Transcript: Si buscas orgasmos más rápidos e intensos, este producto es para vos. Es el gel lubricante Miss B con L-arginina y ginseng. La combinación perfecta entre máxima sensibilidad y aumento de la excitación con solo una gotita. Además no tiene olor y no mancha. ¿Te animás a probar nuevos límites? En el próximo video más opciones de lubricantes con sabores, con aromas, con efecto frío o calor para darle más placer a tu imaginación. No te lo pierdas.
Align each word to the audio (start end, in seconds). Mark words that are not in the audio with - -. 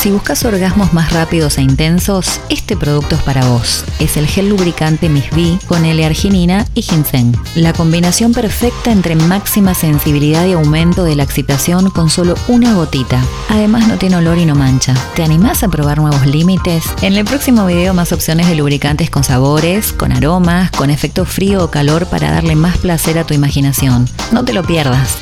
Si 0.00 0.10
buscas 0.10 0.42
orgasmos 0.46 0.94
más 0.94 1.12
rápidos 1.12 1.58
e 1.58 1.60
intensos, 1.60 2.40
este 2.48 2.74
producto 2.74 3.16
es 3.16 3.22
para 3.22 3.44
vos. 3.44 3.84
Es 3.98 4.16
el 4.16 4.26
gel 4.26 4.48
lubricante 4.48 5.10
Miss 5.10 5.28
B 5.30 5.58
con 5.66 5.84
L-arginina 5.84 6.64
y 6.74 6.80
ginseng. 6.80 7.36
La 7.54 7.74
combinación 7.74 8.32
perfecta 8.32 8.92
entre 8.92 9.14
máxima 9.14 9.74
sensibilidad 9.74 10.46
y 10.46 10.54
aumento 10.54 11.04
de 11.04 11.16
la 11.16 11.24
excitación 11.24 11.90
con 11.90 12.08
solo 12.08 12.34
una 12.48 12.72
gotita. 12.72 13.22
Además 13.50 13.88
no 13.88 13.98
tiene 13.98 14.16
olor 14.16 14.38
y 14.38 14.46
no 14.46 14.54
mancha. 14.54 14.94
¿Te 15.16 15.22
animás 15.22 15.62
a 15.64 15.68
probar 15.68 15.98
nuevos 15.98 16.24
límites? 16.24 16.82
En 17.02 17.14
el 17.14 17.26
próximo 17.26 17.66
video 17.66 17.92
más 17.92 18.12
opciones 18.12 18.48
de 18.48 18.54
lubricantes 18.54 19.10
con 19.10 19.22
sabores, 19.22 19.92
con 19.92 20.12
aromas, 20.12 20.70
con 20.70 20.88
efecto 20.88 21.26
frío 21.26 21.62
o 21.62 21.70
calor 21.70 22.06
para 22.06 22.30
darle 22.30 22.56
más 22.56 22.78
placer 22.78 23.18
a 23.18 23.26
tu 23.26 23.34
imaginación. 23.34 24.08
No 24.32 24.46
te 24.46 24.54
lo 24.54 24.62
pierdas. 24.62 25.18